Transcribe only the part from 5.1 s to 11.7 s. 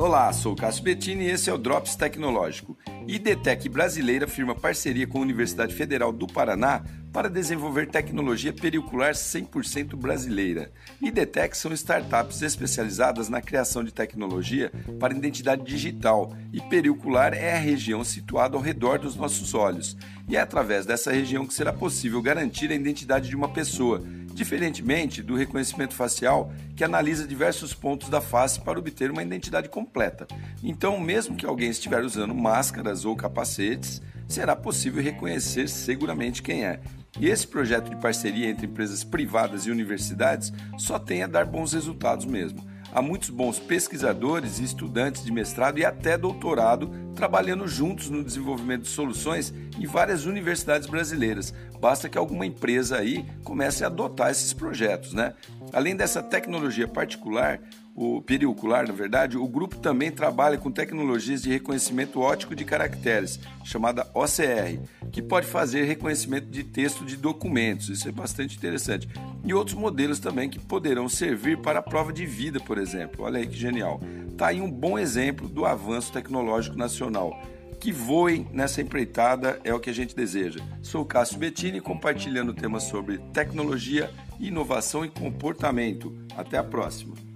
a Universidade Federal do Paraná para desenvolver tecnologia pericular 100% brasileira. IDTEC são